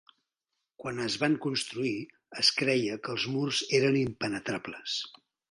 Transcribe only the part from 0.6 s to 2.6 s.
Quan es van construir, es